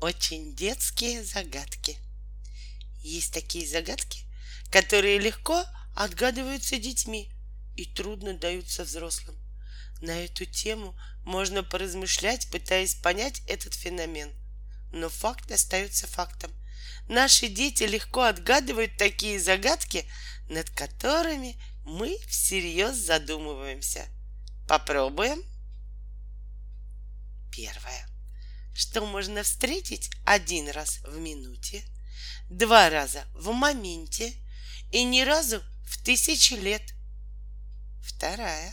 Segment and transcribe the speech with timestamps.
[0.00, 1.98] Очень детские загадки.
[3.00, 4.20] Есть такие загадки,
[4.70, 5.64] которые легко
[5.96, 7.32] отгадываются детьми
[7.74, 9.36] и трудно даются взрослым.
[10.00, 14.32] На эту тему можно поразмышлять, пытаясь понять этот феномен.
[14.92, 16.52] Но факт остается фактом.
[17.08, 20.08] Наши дети легко отгадывают такие загадки,
[20.48, 24.06] над которыми мы всерьез задумываемся.
[24.68, 25.42] Попробуем?
[27.50, 28.17] Первое.
[28.78, 31.82] Что можно встретить один раз в минуте,
[32.48, 34.32] два раза в моменте
[34.92, 36.94] и ни разу в тысячи лет.
[38.00, 38.72] Вторая.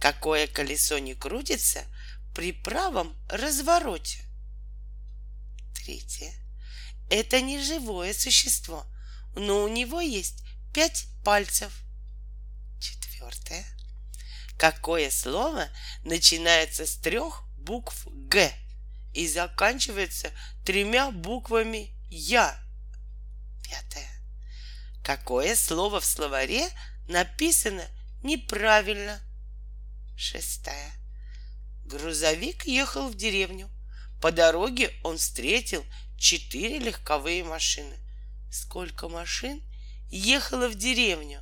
[0.00, 1.84] Какое колесо не крутится
[2.34, 4.18] при правом развороте.
[5.76, 6.34] Третье.
[7.08, 8.84] Это не живое существо,
[9.36, 10.42] но у него есть
[10.72, 11.72] пять пальцев.
[12.80, 13.64] Четвертое.
[14.58, 15.68] Какое слово
[16.02, 18.52] начинается с трех букв Г
[19.14, 20.32] и заканчивается
[20.64, 22.60] тремя буквами Я?
[23.62, 24.10] Пятое.
[25.02, 26.68] Какое слово в словаре
[27.08, 27.84] написано
[28.22, 29.20] неправильно?
[30.16, 30.92] Шестая.
[31.84, 33.70] Грузовик ехал в деревню.
[34.20, 35.84] По дороге он встретил
[36.18, 37.98] четыре легковые машины.
[38.50, 39.62] Сколько машин
[40.08, 41.40] ехало в деревню?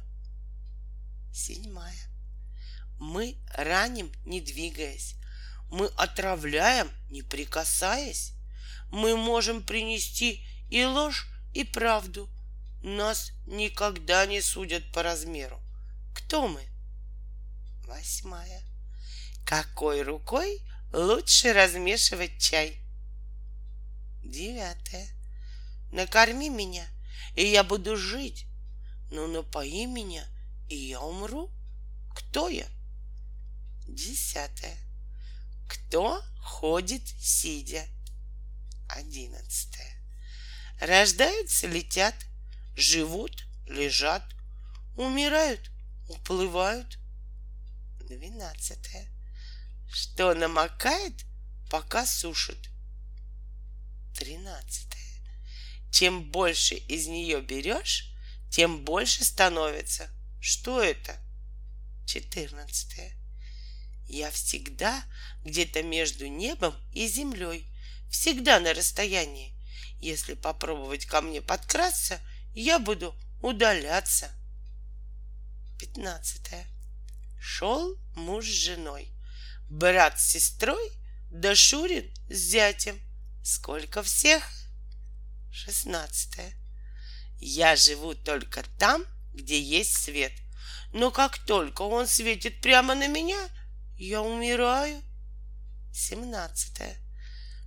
[1.32, 1.94] Седьмая.
[2.98, 5.16] Мы раним, не двигаясь.
[5.72, 8.34] Мы отравляем, не прикасаясь.
[8.90, 12.28] Мы можем принести и ложь, и правду.
[12.82, 15.58] Нас никогда не судят по размеру.
[16.14, 16.62] Кто мы?
[17.86, 18.62] Восьмая.
[19.46, 20.60] Какой рукой
[20.92, 22.78] лучше размешивать чай?
[24.22, 25.08] Девятое.
[25.90, 26.86] Накорми меня,
[27.34, 28.44] и я буду жить.
[29.10, 30.26] Но напои меня,
[30.68, 31.50] и я умру.
[32.14, 32.66] Кто я?
[33.88, 34.76] Десятое.
[35.72, 37.82] Кто ходит сидя?
[38.90, 39.96] Одиннадцатое.
[40.78, 42.14] Рождаются, летят,
[42.76, 44.22] живут, лежат,
[44.98, 45.70] умирают,
[46.10, 46.98] уплывают.
[48.06, 49.08] Двенадцатое.
[49.90, 51.24] Что намокает,
[51.70, 52.68] пока сушит.
[54.14, 55.00] Тринадцатое.
[55.90, 58.14] Чем больше из нее берешь,
[58.50, 60.10] тем больше становится.
[60.38, 61.16] Что это?
[62.06, 63.21] Четырнадцатое.
[64.06, 65.02] Я всегда
[65.44, 67.66] где-то между небом и землей,
[68.10, 69.54] всегда на расстоянии.
[70.00, 72.20] Если попробовать ко мне подкрасться,
[72.54, 74.30] я буду удаляться.
[75.78, 76.66] Пятнадцатое.
[77.40, 79.08] Шел муж с женой,
[79.68, 80.92] брат с сестрой,
[81.30, 83.00] да Шурин с зятем.
[83.42, 84.48] Сколько всех?
[85.50, 86.52] Шестнадцатое.
[87.38, 90.32] Я живу только там, где есть свет.
[90.92, 93.48] Но как только он светит прямо на меня,
[94.06, 95.02] я умираю.
[95.92, 96.96] Семнадцатое.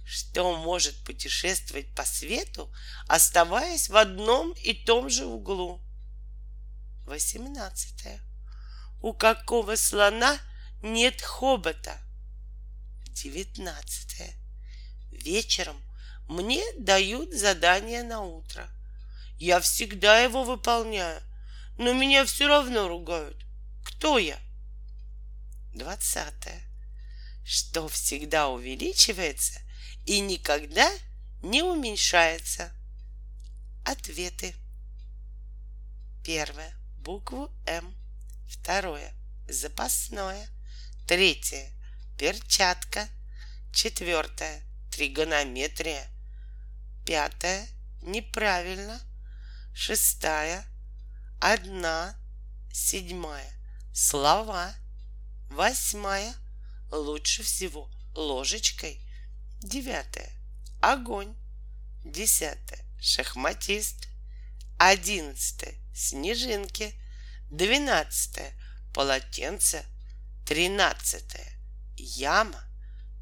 [0.06, 2.72] Что может путешествовать по свету,
[3.08, 5.82] оставаясь в одном и том же углу?
[7.06, 8.20] Восемнадцатое.
[9.02, 10.38] У какого слона
[10.84, 11.98] нет хобота?
[13.12, 14.34] Девятнадцатое.
[15.12, 15.82] Вечером
[16.28, 18.70] мне дают задание на утро.
[19.38, 21.22] Я всегда его выполняю,
[21.78, 23.38] но меня все равно ругают.
[23.86, 24.40] Кто я?
[25.76, 26.64] Двадцатое.
[27.44, 29.60] Что всегда увеличивается
[30.06, 30.90] и никогда
[31.44, 32.72] не уменьшается.
[33.84, 34.56] Ответы.
[36.24, 36.74] Первое.
[37.00, 37.94] Букву М.
[38.48, 39.14] Второе.
[39.50, 40.48] Запасное.
[41.08, 41.70] Третье.
[42.18, 43.10] Перчатка.
[43.74, 44.64] Четвертое.
[44.92, 46.08] Тригонометрия.
[47.06, 47.68] Пятое.
[48.02, 48.98] Неправильно.
[49.74, 50.66] Шестая.
[51.42, 52.18] Одна.
[52.72, 53.52] Седьмая.
[53.94, 54.74] Слова.
[55.50, 56.34] Восьмая.
[56.92, 59.02] Лучше всего ложечкой.
[59.62, 60.32] Девятое.
[60.82, 61.36] Огонь.
[62.04, 62.86] Десятое.
[63.02, 64.08] Шахматист.
[64.78, 65.76] Одиннадцатое.
[65.94, 66.94] Снежинки.
[67.50, 68.54] Двенадцатое.
[68.94, 69.86] Полотенце.
[70.46, 71.52] Тринадцатое.
[71.98, 72.64] Яма.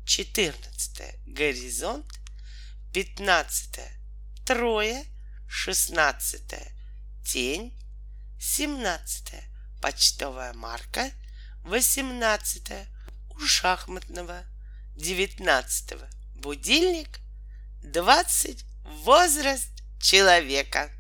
[0.06, 1.16] Четырнадцатое.
[1.26, 2.12] Горизонт.
[2.94, 3.92] Пятнадцатое.
[4.46, 5.06] Трое.
[5.48, 6.72] Шестнадцатое.
[7.26, 7.80] Тень.
[8.40, 9.44] Семнадцатое.
[9.82, 11.12] Почтовая марка.
[11.64, 12.88] Восемнадцатое.
[13.30, 14.44] У шахматного.
[14.96, 16.08] Девятнадцатого.
[16.36, 17.20] Будильник.
[17.82, 18.66] Двадцать.
[19.04, 19.72] Возраст
[20.02, 20.92] человека.